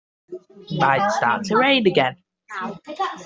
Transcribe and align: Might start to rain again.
Might 0.79 1.09
start 1.11 1.43
to 1.45 1.57
rain 1.57 1.85
again. 1.85 2.15